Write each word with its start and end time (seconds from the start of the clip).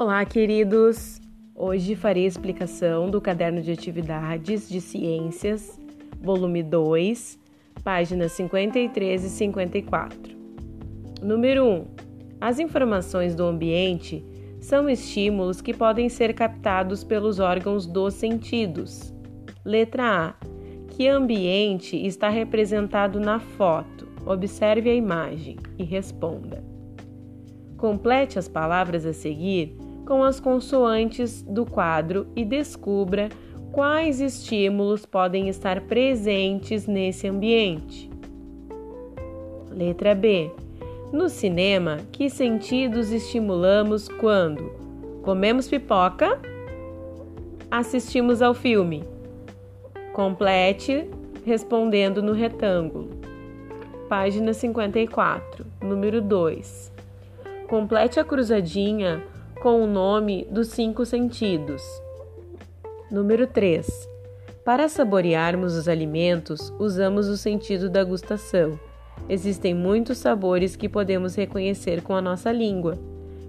Olá, 0.00 0.24
queridos! 0.24 1.20
Hoje 1.56 1.96
farei 1.96 2.24
a 2.24 2.28
explicação 2.28 3.10
do 3.10 3.20
caderno 3.20 3.60
de 3.60 3.72
atividades 3.72 4.68
de 4.68 4.80
ciências, 4.80 5.76
volume 6.20 6.62
2, 6.62 7.36
páginas 7.82 8.30
53 8.30 9.24
e 9.24 9.28
54. 9.28 10.36
Número 11.20 11.64
1. 11.64 11.86
As 12.40 12.60
informações 12.60 13.34
do 13.34 13.42
ambiente 13.42 14.24
são 14.60 14.88
estímulos 14.88 15.60
que 15.60 15.74
podem 15.74 16.08
ser 16.08 16.32
captados 16.32 17.02
pelos 17.02 17.40
órgãos 17.40 17.84
dos 17.84 18.14
sentidos. 18.14 19.12
Letra 19.64 20.28
A. 20.28 20.46
Que 20.90 21.08
ambiente 21.08 21.96
está 22.06 22.28
representado 22.28 23.18
na 23.18 23.40
foto? 23.40 24.06
Observe 24.24 24.90
a 24.90 24.94
imagem 24.94 25.56
e 25.76 25.82
responda. 25.82 26.62
Complete 27.76 28.38
as 28.38 28.46
palavras 28.46 29.04
a 29.04 29.12
seguir 29.12 29.87
com 30.08 30.24
as 30.24 30.40
consoantes 30.40 31.42
do 31.42 31.66
quadro 31.66 32.26
e 32.34 32.42
descubra 32.42 33.28
quais 33.70 34.22
estímulos 34.22 35.04
podem 35.04 35.50
estar 35.50 35.82
presentes 35.82 36.86
nesse 36.86 37.28
ambiente. 37.28 38.08
Letra 39.70 40.14
B. 40.14 40.50
No 41.12 41.28
cinema, 41.28 41.98
que 42.10 42.30
sentidos 42.30 43.12
estimulamos 43.12 44.08
quando 44.08 44.72
comemos 45.22 45.68
pipoca? 45.68 46.40
Assistimos 47.70 48.40
ao 48.40 48.54
filme. 48.54 49.04
Complete 50.14 51.06
respondendo 51.44 52.22
no 52.22 52.32
retângulo. 52.32 53.10
Página 54.08 54.54
54, 54.54 55.66
número 55.82 56.22
2. 56.22 56.90
Complete 57.68 58.18
a 58.18 58.24
cruzadinha 58.24 59.22
com 59.60 59.82
o 59.82 59.86
nome 59.86 60.46
dos 60.50 60.68
cinco 60.68 61.04
sentidos. 61.04 61.82
Número 63.10 63.46
3. 63.46 64.08
Para 64.64 64.88
saborearmos 64.88 65.74
os 65.74 65.88
alimentos, 65.88 66.72
usamos 66.78 67.26
o 67.26 67.36
sentido 67.36 67.90
da 67.90 68.04
gustação. 68.04 68.78
Existem 69.28 69.74
muitos 69.74 70.18
sabores 70.18 70.76
que 70.76 70.88
podemos 70.88 71.34
reconhecer 71.34 72.02
com 72.02 72.14
a 72.14 72.22
nossa 72.22 72.52
língua. 72.52 72.98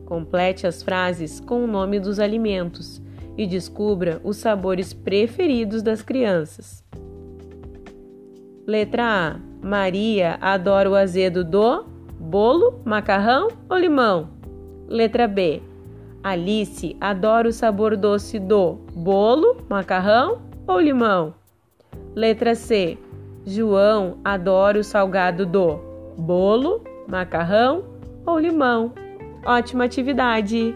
Complete 0.05 0.65
as 0.65 0.81
frases 0.81 1.39
com 1.39 1.63
o 1.63 1.67
nome 1.67 1.99
dos 1.99 2.19
alimentos 2.19 3.01
e 3.37 3.45
descubra 3.45 4.19
os 4.23 4.37
sabores 4.37 4.93
preferidos 4.93 5.83
das 5.83 6.01
crianças. 6.01 6.83
Letra 8.65 9.03
A. 9.03 9.39
Maria 9.61 10.37
adora 10.39 10.89
o 10.89 10.95
azedo 10.95 11.43
do 11.43 11.85
Bolo, 12.17 12.81
macarrão 12.85 13.49
ou 13.69 13.77
limão? 13.77 14.29
Letra 14.87 15.27
B. 15.27 15.68
Alice 16.23 16.97
adora 16.99 17.47
o 17.47 17.53
sabor 17.53 17.95
doce 17.95 18.39
do 18.39 18.73
bolo, 18.93 19.57
macarrão 19.69 20.41
ou 20.67 20.79
limão? 20.79 21.33
Letra 22.15 22.55
C. 22.55 22.97
João 23.45 24.17
adora 24.23 24.79
o 24.79 24.83
salgado 24.83 25.45
do 25.45 25.79
bolo, 26.17 26.83
macarrão 27.07 27.83
ou 28.25 28.37
limão? 28.37 28.93
Ótima 29.45 29.85
atividade! 29.85 30.75